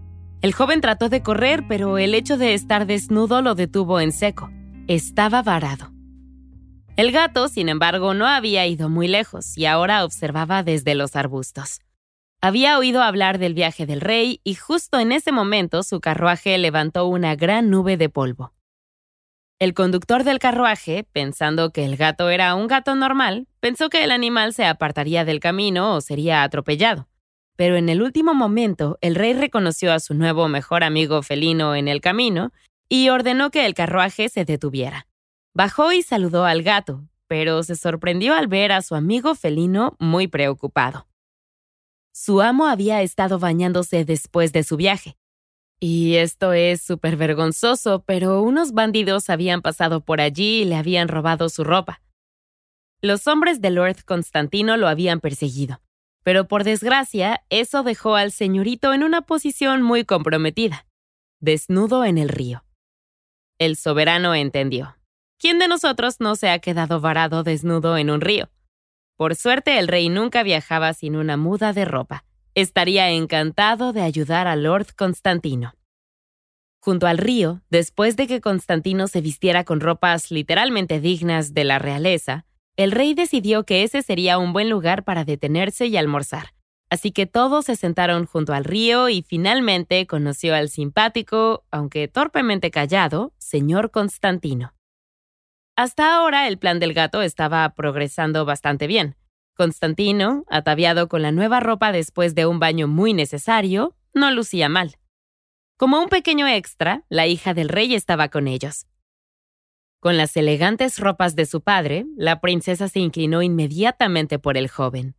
El 0.42 0.52
joven 0.52 0.80
trató 0.80 1.08
de 1.08 1.22
correr, 1.22 1.64
pero 1.68 1.98
el 1.98 2.14
hecho 2.14 2.38
de 2.38 2.54
estar 2.54 2.86
desnudo 2.86 3.42
lo 3.42 3.56
detuvo 3.56 3.98
en 3.98 4.12
seco. 4.12 4.48
Estaba 4.86 5.42
varado. 5.42 5.91
El 6.94 7.10
gato, 7.10 7.48
sin 7.48 7.70
embargo, 7.70 8.12
no 8.12 8.26
había 8.26 8.66
ido 8.66 8.90
muy 8.90 9.08
lejos 9.08 9.56
y 9.56 9.64
ahora 9.64 10.04
observaba 10.04 10.62
desde 10.62 10.94
los 10.94 11.16
arbustos. 11.16 11.80
Había 12.42 12.76
oído 12.76 13.02
hablar 13.02 13.38
del 13.38 13.54
viaje 13.54 13.86
del 13.86 14.02
rey 14.02 14.40
y 14.44 14.56
justo 14.56 14.98
en 14.98 15.10
ese 15.10 15.32
momento 15.32 15.84
su 15.84 16.00
carruaje 16.00 16.58
levantó 16.58 17.06
una 17.06 17.34
gran 17.34 17.70
nube 17.70 17.96
de 17.96 18.10
polvo. 18.10 18.52
El 19.58 19.72
conductor 19.72 20.22
del 20.24 20.38
carruaje, 20.38 21.06
pensando 21.12 21.70
que 21.70 21.86
el 21.86 21.96
gato 21.96 22.28
era 22.28 22.54
un 22.54 22.66
gato 22.66 22.94
normal, 22.94 23.46
pensó 23.60 23.88
que 23.88 24.04
el 24.04 24.10
animal 24.10 24.52
se 24.52 24.66
apartaría 24.66 25.24
del 25.24 25.40
camino 25.40 25.94
o 25.94 26.00
sería 26.02 26.42
atropellado. 26.42 27.08
Pero 27.56 27.76
en 27.76 27.88
el 27.88 28.02
último 28.02 28.34
momento, 28.34 28.98
el 29.00 29.14
rey 29.14 29.32
reconoció 29.32 29.94
a 29.94 30.00
su 30.00 30.12
nuevo 30.14 30.48
mejor 30.48 30.84
amigo 30.84 31.22
felino 31.22 31.74
en 31.74 31.88
el 31.88 32.02
camino 32.02 32.52
y 32.88 33.08
ordenó 33.08 33.50
que 33.50 33.64
el 33.64 33.72
carruaje 33.72 34.28
se 34.28 34.44
detuviera. 34.44 35.06
Bajó 35.54 35.92
y 35.92 36.02
saludó 36.02 36.44
al 36.44 36.62
gato, 36.62 37.06
pero 37.26 37.62
se 37.62 37.76
sorprendió 37.76 38.34
al 38.34 38.46
ver 38.46 38.72
a 38.72 38.80
su 38.80 38.94
amigo 38.94 39.34
felino 39.34 39.96
muy 39.98 40.28
preocupado. 40.28 41.08
Su 42.14 42.40
amo 42.40 42.66
había 42.66 43.02
estado 43.02 43.38
bañándose 43.38 44.04
después 44.04 44.52
de 44.52 44.64
su 44.64 44.76
viaje. 44.76 45.16
Y 45.78 46.16
esto 46.16 46.52
es 46.52 46.80
súper 46.80 47.16
vergonzoso, 47.16 48.04
pero 48.04 48.40
unos 48.42 48.72
bandidos 48.72 49.28
habían 49.30 49.62
pasado 49.62 50.00
por 50.00 50.20
allí 50.20 50.62
y 50.62 50.64
le 50.64 50.76
habían 50.76 51.08
robado 51.08 51.48
su 51.48 51.64
ropa. 51.64 52.00
Los 53.00 53.26
hombres 53.26 53.60
de 53.60 53.70
Lord 53.70 54.04
Constantino 54.04 54.76
lo 54.76 54.86
habían 54.86 55.20
perseguido, 55.20 55.80
pero 56.22 56.46
por 56.46 56.62
desgracia 56.62 57.44
eso 57.50 57.82
dejó 57.82 58.14
al 58.14 58.30
señorito 58.30 58.92
en 58.94 59.02
una 59.02 59.22
posición 59.22 59.82
muy 59.82 60.04
comprometida, 60.04 60.86
desnudo 61.40 62.04
en 62.04 62.16
el 62.16 62.28
río. 62.28 62.64
El 63.58 63.76
soberano 63.76 64.34
entendió. 64.34 64.96
¿Quién 65.42 65.58
de 65.58 65.66
nosotros 65.66 66.20
no 66.20 66.36
se 66.36 66.50
ha 66.50 66.60
quedado 66.60 67.00
varado 67.00 67.42
desnudo 67.42 67.96
en 67.96 68.10
un 68.10 68.20
río? 68.20 68.48
Por 69.16 69.34
suerte 69.34 69.80
el 69.80 69.88
rey 69.88 70.08
nunca 70.08 70.44
viajaba 70.44 70.92
sin 70.92 71.16
una 71.16 71.36
muda 71.36 71.72
de 71.72 71.84
ropa. 71.84 72.24
Estaría 72.54 73.10
encantado 73.10 73.92
de 73.92 74.02
ayudar 74.02 74.46
a 74.46 74.54
Lord 74.54 74.94
Constantino. 74.96 75.74
Junto 76.78 77.08
al 77.08 77.18
río, 77.18 77.60
después 77.70 78.14
de 78.14 78.28
que 78.28 78.40
Constantino 78.40 79.08
se 79.08 79.20
vistiera 79.20 79.64
con 79.64 79.80
ropas 79.80 80.30
literalmente 80.30 81.00
dignas 81.00 81.54
de 81.54 81.64
la 81.64 81.80
realeza, 81.80 82.46
el 82.76 82.92
rey 82.92 83.12
decidió 83.14 83.64
que 83.64 83.82
ese 83.82 84.02
sería 84.02 84.38
un 84.38 84.52
buen 84.52 84.70
lugar 84.70 85.02
para 85.02 85.24
detenerse 85.24 85.88
y 85.88 85.96
almorzar. 85.96 86.54
Así 86.88 87.10
que 87.10 87.26
todos 87.26 87.64
se 87.64 87.74
sentaron 87.74 88.26
junto 88.26 88.54
al 88.54 88.62
río 88.62 89.08
y 89.08 89.22
finalmente 89.22 90.06
conoció 90.06 90.54
al 90.54 90.68
simpático, 90.68 91.64
aunque 91.72 92.06
torpemente 92.06 92.70
callado, 92.70 93.32
señor 93.38 93.90
Constantino. 93.90 94.72
Hasta 95.76 96.14
ahora 96.14 96.48
el 96.48 96.58
plan 96.58 96.80
del 96.80 96.92
gato 96.92 97.22
estaba 97.22 97.68
progresando 97.74 98.44
bastante 98.44 98.86
bien. 98.86 99.16
Constantino, 99.54 100.44
ataviado 100.48 101.08
con 101.08 101.22
la 101.22 101.32
nueva 101.32 101.60
ropa 101.60 101.92
después 101.92 102.34
de 102.34 102.46
un 102.46 102.58
baño 102.58 102.88
muy 102.88 103.14
necesario, 103.14 103.96
no 104.12 104.30
lucía 104.30 104.68
mal. 104.68 104.96
Como 105.78 106.00
un 106.00 106.08
pequeño 106.08 106.46
extra, 106.46 107.04
la 107.08 107.26
hija 107.26 107.54
del 107.54 107.68
rey 107.68 107.94
estaba 107.94 108.28
con 108.28 108.48
ellos. 108.48 108.86
Con 109.98 110.16
las 110.16 110.36
elegantes 110.36 110.98
ropas 110.98 111.36
de 111.36 111.46
su 111.46 111.62
padre, 111.62 112.06
la 112.16 112.40
princesa 112.40 112.88
se 112.88 113.00
inclinó 113.00 113.40
inmediatamente 113.40 114.38
por 114.38 114.56
el 114.56 114.68
joven. 114.68 115.14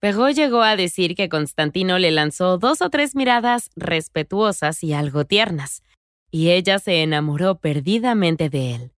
Pero 0.00 0.30
llegó 0.30 0.62
a 0.62 0.74
decir 0.74 1.14
que 1.14 1.28
Constantino 1.28 1.98
le 1.98 2.10
lanzó 2.10 2.58
dos 2.58 2.82
o 2.82 2.90
tres 2.90 3.14
miradas 3.14 3.70
respetuosas 3.76 4.82
y 4.82 4.94
algo 4.94 5.26
tiernas, 5.26 5.82
y 6.30 6.50
ella 6.50 6.78
se 6.78 7.02
enamoró 7.02 7.58
perdidamente 7.58 8.48
de 8.48 8.74
él. 8.74 8.92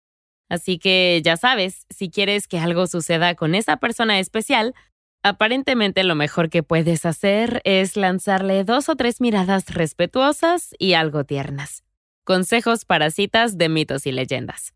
Así 0.48 0.78
que 0.78 1.20
ya 1.24 1.36
sabes, 1.36 1.86
si 1.90 2.10
quieres 2.10 2.48
que 2.48 2.58
algo 2.58 2.86
suceda 2.86 3.34
con 3.34 3.54
esa 3.54 3.78
persona 3.78 4.18
especial, 4.18 4.74
aparentemente 5.22 6.04
lo 6.04 6.14
mejor 6.14 6.50
que 6.50 6.62
puedes 6.62 7.06
hacer 7.06 7.60
es 7.64 7.96
lanzarle 7.96 8.64
dos 8.64 8.88
o 8.88 8.96
tres 8.96 9.20
miradas 9.20 9.72
respetuosas 9.72 10.74
y 10.78 10.94
algo 10.94 11.24
tiernas. 11.24 11.82
Consejos 12.24 12.84
para 12.84 13.10
citas 13.10 13.58
de 13.58 13.68
mitos 13.68 14.06
y 14.06 14.12
leyendas. 14.12 14.74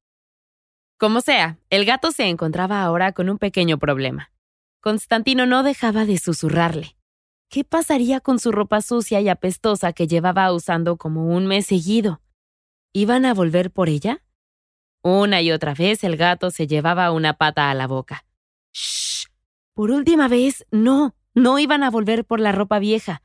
Como 0.98 1.20
sea, 1.20 1.58
el 1.70 1.84
gato 1.84 2.10
se 2.10 2.24
encontraba 2.24 2.82
ahora 2.82 3.12
con 3.12 3.30
un 3.30 3.38
pequeño 3.38 3.78
problema. 3.78 4.32
Constantino 4.80 5.46
no 5.46 5.62
dejaba 5.62 6.04
de 6.04 6.18
susurrarle. 6.18 6.96
¿Qué 7.48 7.64
pasaría 7.64 8.20
con 8.20 8.38
su 8.38 8.52
ropa 8.52 8.82
sucia 8.82 9.20
y 9.20 9.28
apestosa 9.28 9.92
que 9.92 10.06
llevaba 10.06 10.52
usando 10.52 10.96
como 10.96 11.34
un 11.34 11.46
mes 11.46 11.66
seguido? 11.66 12.20
¿Iban 12.92 13.24
a 13.24 13.32
volver 13.32 13.70
por 13.70 13.88
ella? 13.88 14.22
Una 15.02 15.40
y 15.42 15.52
otra 15.52 15.74
vez 15.74 16.04
el 16.04 16.16
gato 16.16 16.50
se 16.50 16.66
llevaba 16.66 17.12
una 17.12 17.34
pata 17.34 17.70
a 17.70 17.74
la 17.74 17.86
boca. 17.86 18.24
¡Shh! 18.72 19.26
Por 19.74 19.90
última 19.90 20.28
vez, 20.28 20.66
no, 20.70 21.14
no 21.34 21.58
iban 21.58 21.82
a 21.82 21.90
volver 21.90 22.24
por 22.24 22.40
la 22.40 22.52
ropa 22.52 22.78
vieja. 22.78 23.22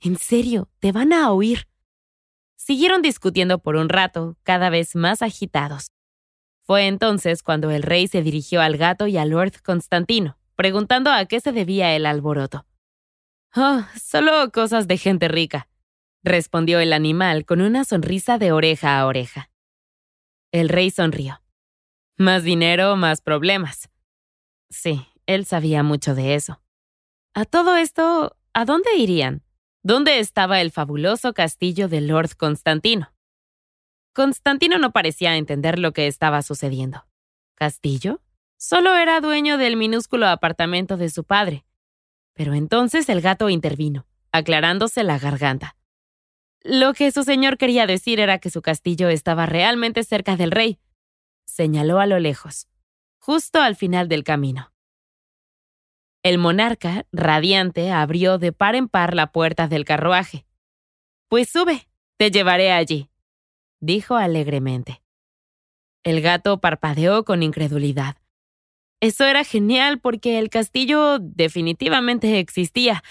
En 0.00 0.16
serio, 0.16 0.70
te 0.78 0.92
van 0.92 1.12
a 1.12 1.30
oír. 1.30 1.68
Siguieron 2.56 3.02
discutiendo 3.02 3.58
por 3.58 3.76
un 3.76 3.88
rato, 3.88 4.36
cada 4.42 4.70
vez 4.70 4.96
más 4.96 5.20
agitados. 5.20 5.92
Fue 6.62 6.86
entonces 6.86 7.42
cuando 7.42 7.70
el 7.70 7.82
rey 7.82 8.06
se 8.06 8.22
dirigió 8.22 8.62
al 8.62 8.76
gato 8.76 9.06
y 9.06 9.18
a 9.18 9.24
Lord 9.24 9.60
Constantino, 9.62 10.38
preguntando 10.56 11.10
a 11.10 11.26
qué 11.26 11.40
se 11.40 11.52
debía 11.52 11.94
el 11.96 12.06
alboroto. 12.06 12.64
Oh, 13.56 13.84
solo 14.00 14.50
cosas 14.52 14.86
de 14.86 14.96
gente 14.96 15.28
rica, 15.28 15.68
respondió 16.22 16.78
el 16.80 16.92
animal 16.92 17.44
con 17.44 17.60
una 17.60 17.84
sonrisa 17.84 18.38
de 18.38 18.52
oreja 18.52 18.98
a 18.98 19.06
oreja. 19.06 19.49
El 20.52 20.68
rey 20.68 20.90
sonrió. 20.90 21.40
Más 22.16 22.42
dinero, 22.42 22.96
más 22.96 23.20
problemas. 23.20 23.88
Sí, 24.68 25.06
él 25.26 25.46
sabía 25.46 25.82
mucho 25.82 26.14
de 26.14 26.34
eso. 26.34 26.60
A 27.34 27.44
todo 27.44 27.76
esto, 27.76 28.36
¿a 28.52 28.64
dónde 28.64 28.96
irían? 28.96 29.42
¿Dónde 29.82 30.18
estaba 30.18 30.60
el 30.60 30.72
fabuloso 30.72 31.32
castillo 31.32 31.88
de 31.88 32.00
Lord 32.00 32.36
Constantino? 32.36 33.12
Constantino 34.12 34.78
no 34.78 34.90
parecía 34.90 35.36
entender 35.36 35.78
lo 35.78 35.92
que 35.92 36.08
estaba 36.08 36.42
sucediendo. 36.42 37.06
¿Castillo? 37.54 38.20
Solo 38.58 38.96
era 38.96 39.20
dueño 39.20 39.56
del 39.56 39.76
minúsculo 39.76 40.26
apartamento 40.26 40.96
de 40.96 41.10
su 41.10 41.24
padre. 41.24 41.64
Pero 42.34 42.54
entonces 42.54 43.08
el 43.08 43.20
gato 43.20 43.48
intervino, 43.48 44.06
aclarándose 44.32 45.04
la 45.04 45.18
garganta. 45.18 45.76
Lo 46.62 46.92
que 46.92 47.10
su 47.10 47.24
señor 47.24 47.56
quería 47.56 47.86
decir 47.86 48.20
era 48.20 48.38
que 48.38 48.50
su 48.50 48.60
castillo 48.60 49.08
estaba 49.08 49.46
realmente 49.46 50.04
cerca 50.04 50.36
del 50.36 50.50
rey. 50.50 50.78
Señaló 51.46 52.00
a 52.00 52.06
lo 52.06 52.18
lejos, 52.18 52.68
justo 53.18 53.60
al 53.60 53.76
final 53.76 54.08
del 54.08 54.24
camino. 54.24 54.72
El 56.22 56.36
monarca, 56.36 57.06
radiante, 57.12 57.90
abrió 57.90 58.36
de 58.36 58.52
par 58.52 58.74
en 58.74 58.88
par 58.88 59.14
la 59.14 59.32
puerta 59.32 59.68
del 59.68 59.86
carruaje. 59.86 60.44
Pues 61.28 61.48
sube, 61.48 61.88
te 62.18 62.30
llevaré 62.30 62.72
allí, 62.72 63.08
dijo 63.80 64.16
alegremente. 64.16 65.02
El 66.02 66.20
gato 66.20 66.60
parpadeó 66.60 67.24
con 67.24 67.42
incredulidad. 67.42 68.16
Eso 69.00 69.24
era 69.24 69.44
genial 69.44 69.98
porque 69.98 70.38
el 70.38 70.50
castillo 70.50 71.18
definitivamente 71.18 72.38
existía. 72.38 73.02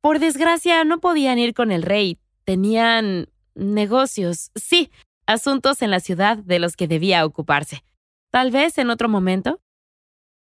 Por 0.00 0.18
desgracia, 0.18 0.82
no 0.82 0.98
podían 0.98 1.38
ir 1.38 1.54
con 1.54 1.70
el 1.70 1.82
rey, 1.82 2.18
Tenían 2.48 3.28
negocios, 3.54 4.52
sí, 4.54 4.90
asuntos 5.26 5.82
en 5.82 5.90
la 5.90 6.00
ciudad 6.00 6.38
de 6.38 6.58
los 6.58 6.76
que 6.76 6.88
debía 6.88 7.26
ocuparse. 7.26 7.84
Tal 8.30 8.50
vez 8.50 8.78
en 8.78 8.88
otro 8.88 9.06
momento. 9.06 9.60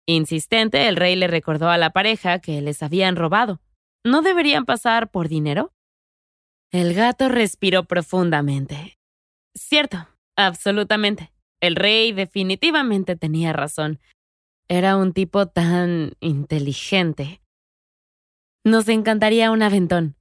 Insistente, 0.07 0.89
el 0.89 0.97
rey 0.97 1.17
le 1.17 1.27
recordó 1.27 1.71
a 1.71 1.79
la 1.79 1.95
pareja 1.95 2.39
que 2.39 2.61
les 2.61 2.83
habían 2.83 3.17
robado. 3.17 3.63
¿No 4.05 4.21
deberían 4.21 4.67
pasar 4.67 5.11
por 5.11 5.29
dinero? 5.29 5.73
El 6.71 6.93
gato 6.93 7.31
respiró 7.31 7.85
profundamente. 7.85 8.99
Cierto, 9.55 10.07
absolutamente. 10.37 11.33
El 11.63 11.77
rey 11.77 12.13
definitivamente 12.13 13.17
tenía 13.17 13.55
razón. 13.55 14.01
Era 14.69 14.99
un 14.99 15.15
tipo 15.15 15.47
tan 15.47 16.13
inteligente. 16.21 17.41
Nos 18.65 18.87
encantaría 18.91 19.51
un 19.51 19.63
aventón, 19.63 20.15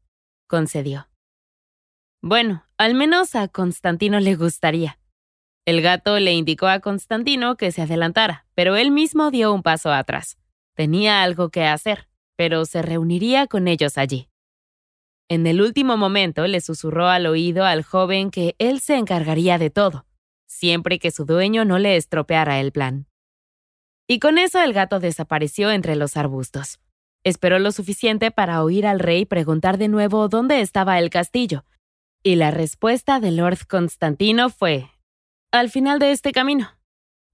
concedió. 0.47 1.09
Bueno, 2.27 2.65
al 2.79 2.95
menos 2.95 3.35
a 3.35 3.47
Constantino 3.47 4.19
le 4.19 4.33
gustaría. 4.33 4.97
El 5.63 5.83
gato 5.83 6.19
le 6.19 6.33
indicó 6.33 6.65
a 6.65 6.79
Constantino 6.79 7.55
que 7.55 7.71
se 7.71 7.83
adelantara, 7.83 8.47
pero 8.55 8.75
él 8.75 8.89
mismo 8.89 9.29
dio 9.29 9.53
un 9.53 9.61
paso 9.61 9.93
atrás. 9.93 10.39
Tenía 10.73 11.21
algo 11.21 11.49
que 11.49 11.65
hacer, 11.65 12.07
pero 12.35 12.65
se 12.65 12.81
reuniría 12.81 13.45
con 13.45 13.67
ellos 13.67 13.99
allí. 13.99 14.27
En 15.29 15.45
el 15.45 15.61
último 15.61 15.97
momento 15.97 16.47
le 16.47 16.61
susurró 16.61 17.09
al 17.09 17.27
oído 17.27 17.63
al 17.63 17.83
joven 17.83 18.31
que 18.31 18.55
él 18.57 18.79
se 18.79 18.95
encargaría 18.95 19.59
de 19.59 19.69
todo, 19.69 20.07
siempre 20.47 20.97
que 20.97 21.11
su 21.11 21.25
dueño 21.25 21.63
no 21.63 21.77
le 21.77 21.95
estropeara 21.95 22.59
el 22.59 22.71
plan. 22.71 23.05
Y 24.07 24.17
con 24.17 24.39
eso 24.39 24.63
el 24.63 24.73
gato 24.73 24.99
desapareció 24.99 25.69
entre 25.69 25.95
los 25.95 26.17
arbustos. 26.17 26.79
Esperó 27.23 27.59
lo 27.59 27.71
suficiente 27.71 28.31
para 28.31 28.63
oír 28.63 28.87
al 28.87 28.99
rey 28.99 29.25
preguntar 29.25 29.77
de 29.77 29.89
nuevo 29.89 30.27
dónde 30.27 30.61
estaba 30.61 30.97
el 30.97 31.11
castillo. 31.11 31.65
Y 32.27 32.37
la 32.37 32.49
respuesta 32.49 33.19
de 33.19 33.29
Lord 33.29 33.67
Constantino 33.69 34.49
fue, 34.49 34.89
al 35.51 35.69
final 35.69 35.99
de 35.99 36.09
este 36.09 36.31
camino, 36.31 36.69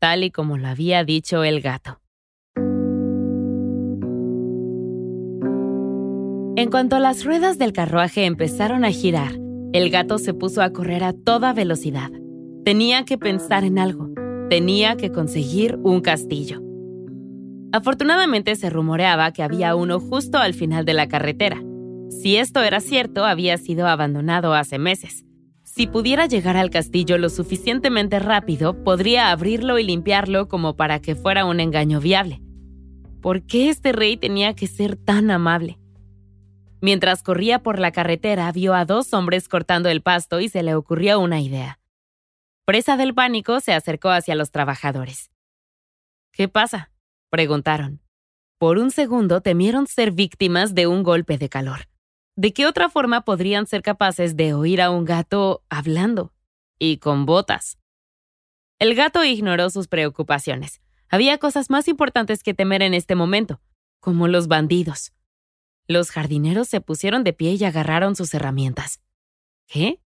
tal 0.02 0.26
y 0.26 0.32
como 0.32 0.58
lo 0.58 0.68
había 0.68 1.06
dicho 1.06 1.46
el 1.46 1.62
gato. 1.62 2.02
En 6.58 6.70
cuanto 6.70 7.00
las 7.00 7.24
ruedas 7.24 7.58
del 7.58 7.72
carruaje 7.72 8.26
empezaron 8.26 8.84
a 8.84 8.92
girar, 8.92 9.32
el 9.72 9.90
gato 9.92 10.18
se 10.18 10.34
puso 10.34 10.62
a 10.62 10.74
correr 10.74 11.06
a 11.06 11.14
toda 11.14 11.54
velocidad. 11.54 12.12
Tenía 12.66 13.06
que 13.06 13.18
pensar 13.18 13.64
en 13.64 13.80
algo. 13.80 14.10
Tenía 14.50 14.98
que 14.98 15.10
conseguir 15.10 15.80
un 15.84 16.02
castillo. 16.02 16.60
Afortunadamente 17.72 18.58
se 18.58 18.70
rumoreaba 18.70 19.32
que 19.32 19.42
había 19.42 19.74
uno 19.74 20.02
justo 20.02 20.38
al 20.38 20.54
final 20.54 20.84
de 20.84 20.96
la 20.96 21.08
carretera. 21.08 21.64
Si 22.12 22.36
esto 22.36 22.62
era 22.62 22.82
cierto, 22.82 23.26
había 23.26 23.58
sido 23.58 23.88
abandonado 23.88 24.54
hace 24.54 24.78
meses. 24.78 25.26
Si 25.64 25.88
pudiera 25.88 26.26
llegar 26.26 26.58
al 26.58 26.70
castillo 26.70 27.18
lo 27.18 27.30
suficientemente 27.30 28.20
rápido, 28.20 28.84
podría 28.84 29.32
abrirlo 29.32 29.80
y 29.80 29.84
limpiarlo 29.86 30.50
como 30.50 30.76
para 30.76 31.00
que 31.00 31.16
fuera 31.16 31.46
un 31.46 31.62
engaño 31.62 32.02
viable. 32.02 32.42
¿Por 33.22 33.44
qué 33.46 33.70
este 33.70 33.94
rey 33.94 34.18
tenía 34.18 34.54
que 34.54 34.68
ser 34.68 34.98
tan 34.98 35.32
amable? 35.32 35.80
Mientras 36.82 37.24
corría 37.24 37.64
por 37.64 37.80
la 37.80 37.92
carretera, 37.92 38.52
vio 38.52 38.74
a 38.74 38.84
dos 38.84 39.14
hombres 39.14 39.48
cortando 39.48 39.88
el 39.88 40.02
pasto 40.02 40.42
y 40.42 40.50
se 40.50 40.64
le 40.64 40.76
ocurrió 40.76 41.20
una 41.20 41.40
idea. 41.40 41.80
Presa 42.66 42.98
del 42.98 43.14
pánico, 43.14 43.62
se 43.62 43.74
acercó 43.74 44.10
hacia 44.10 44.36
los 44.36 44.52
trabajadores. 44.52 45.32
¿Qué 46.34 46.50
pasa? 46.50 46.92
preguntaron. 47.30 48.02
Por 48.58 48.78
un 48.78 48.92
segundo 48.92 49.42
temieron 49.42 49.88
ser 49.88 50.12
víctimas 50.12 50.76
de 50.76 50.88
un 50.88 51.04
golpe 51.04 51.38
de 51.38 51.48
calor. 51.48 51.91
¿De 52.36 52.54
qué 52.54 52.66
otra 52.66 52.90
forma 52.90 53.22
podrían 53.22 53.68
ser 53.68 53.82
capaces 53.82 54.36
de 54.38 54.54
oír 54.54 54.82
a 54.82 54.90
un 54.90 55.06
gato 55.06 55.64
hablando? 55.70 56.34
Y 56.80 56.98
con 56.98 57.26
botas. 57.26 57.78
El 58.80 58.96
gato 58.96 59.24
ignoró 59.24 59.70
sus 59.70 59.88
preocupaciones. 59.88 60.82
Había 61.10 61.38
cosas 61.38 61.70
más 61.70 61.88
importantes 61.88 62.42
que 62.42 62.54
temer 62.54 62.82
en 62.82 62.94
este 62.94 63.16
momento, 63.16 63.62
como 64.00 64.28
los 64.28 64.48
bandidos. 64.48 65.14
Los 65.88 66.10
jardineros 66.10 66.70
se 66.70 66.80
pusieron 66.80 67.24
de 67.24 67.34
pie 67.34 67.54
y 67.54 67.64
agarraron 67.66 68.16
sus 68.16 68.34
herramientas. 68.34 69.02
¿Qué? 69.68 70.02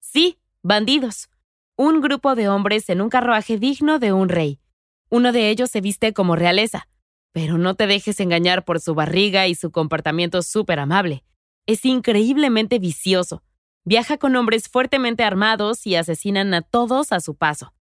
Sí, 0.00 0.38
bandidos. 0.62 1.30
Un 1.76 2.00
grupo 2.00 2.34
de 2.34 2.48
hombres 2.48 2.90
en 2.90 3.00
un 3.00 3.08
carruaje 3.08 3.56
digno 3.56 3.98
de 4.00 4.12
un 4.12 4.28
rey. 4.28 4.60
Uno 5.08 5.32
de 5.32 5.48
ellos 5.48 5.70
se 5.70 5.80
viste 5.80 6.12
como 6.12 6.34
realeza. 6.34 6.88
Pero 7.32 7.58
no 7.58 7.74
te 7.74 7.86
dejes 7.86 8.20
engañar 8.20 8.64
por 8.64 8.80
su 8.80 8.94
barriga 8.94 9.46
y 9.46 9.54
su 9.54 9.70
comportamiento 9.70 10.42
súper 10.42 10.80
amable. 10.80 11.24
Es 11.66 11.84
increíblemente 11.84 12.78
vicioso. 12.78 13.42
Viaja 13.84 14.18
con 14.18 14.36
hombres 14.36 14.68
fuertemente 14.68 15.22
armados 15.22 15.86
y 15.86 15.94
asesinan 15.94 16.52
a 16.54 16.62
todos 16.62 17.12
a 17.12 17.20
su 17.20 17.36
paso. 17.36 17.72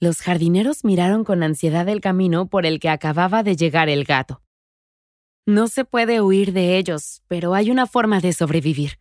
Los 0.00 0.20
jardineros 0.20 0.84
miraron 0.84 1.24
con 1.24 1.42
ansiedad 1.42 1.88
el 1.88 2.00
camino 2.00 2.46
por 2.46 2.66
el 2.66 2.80
que 2.80 2.88
acababa 2.88 3.42
de 3.42 3.56
llegar 3.56 3.88
el 3.88 4.04
gato. 4.04 4.42
No 5.46 5.68
se 5.68 5.84
puede 5.84 6.20
huir 6.20 6.52
de 6.52 6.76
ellos, 6.76 7.22
pero 7.28 7.54
hay 7.54 7.70
una 7.70 7.86
forma 7.86 8.20
de 8.20 8.32
sobrevivir. 8.32 8.98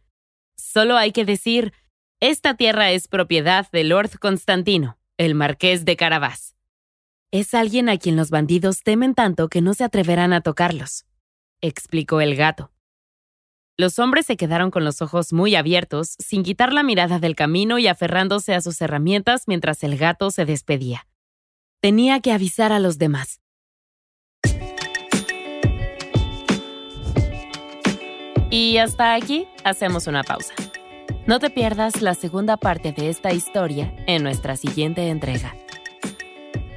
Solo 0.58 0.98
hay 0.98 1.12
que 1.12 1.26
decir, 1.26 1.74
esta 2.20 2.56
tierra 2.56 2.92
es 2.92 3.08
propiedad 3.08 3.68
de 3.72 3.84
Lord 3.84 4.20
Constantino, 4.20 4.98
el 5.18 5.36
marqués 5.36 5.86
de 5.86 5.96
Carabás. 5.96 6.56
Es 7.34 7.54
alguien 7.54 7.88
a 7.88 7.98
quien 7.98 8.18
los 8.18 8.30
bandidos 8.30 8.84
temen 8.84 9.16
tanto 9.16 9.48
que 9.48 9.62
no 9.62 9.74
se 9.74 9.86
atreverán 9.86 10.34
a 10.34 10.42
tocarlos, 10.42 11.06
explicó 11.62 12.20
el 12.20 12.36
gato. 12.36 12.72
Los 13.78 14.00
hombres 14.00 14.26
se 14.26 14.36
quedaron 14.36 14.70
con 14.70 14.84
los 14.84 15.02
ojos 15.02 15.32
muy 15.32 15.56
abiertos, 15.56 16.18
sin 16.20 16.44
quitar 16.44 16.74
la 16.74 16.84
mirada 16.84 17.20
del 17.20 17.38
camino 17.38 17.80
y 17.80 17.88
aferrándose 17.88 18.54
a 18.54 18.60
sus 18.60 18.82
herramientas 18.82 19.44
mientras 19.48 19.82
el 19.84 19.98
gato 19.98 20.30
se 20.30 20.44
despedía. 20.44 21.08
Tenía 21.80 22.20
que 22.20 22.34
avisar 22.34 22.74
a 22.74 22.80
los 22.80 22.98
demás. 22.98 23.40
Y 28.50 28.76
hasta 28.76 29.14
aquí 29.14 29.48
hacemos 29.64 30.08
una 30.08 30.24
pausa. 30.24 30.54
No 31.26 31.40
te 31.40 31.50
pierdas 31.50 32.02
la 32.02 32.14
segunda 32.14 32.58
parte 32.58 32.92
de 32.92 33.10
esta 33.10 33.32
historia 33.32 33.96
en 34.06 34.22
nuestra 34.22 34.58
siguiente 34.58 35.08
entrega. 35.08 35.56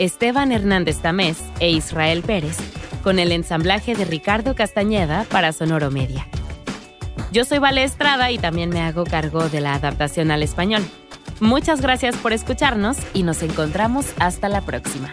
Esteban 0.00 0.50
Hernández 0.50 0.96
Tamés 1.02 1.44
e 1.60 1.70
Israel 1.70 2.22
Pérez, 2.22 2.56
con 3.02 3.18
el 3.18 3.32
ensamblaje 3.32 3.94
de 3.94 4.06
Ricardo 4.06 4.54
Castañeda 4.54 5.26
para 5.30 5.52
Sonoro 5.52 5.90
Media. 5.90 6.26
Yo 7.32 7.44
soy 7.44 7.58
Vale 7.58 7.84
Estrada 7.84 8.30
y 8.30 8.38
también 8.38 8.70
me 8.70 8.80
hago 8.80 9.04
cargo 9.04 9.50
de 9.50 9.60
la 9.60 9.74
adaptación 9.74 10.30
al 10.30 10.42
español. 10.42 10.82
Muchas 11.38 11.82
gracias 11.82 12.16
por 12.16 12.32
escucharnos 12.32 12.96
y 13.12 13.24
nos 13.24 13.42
encontramos 13.42 14.06
hasta 14.18 14.48
la 14.48 14.62
próxima. 14.62 15.12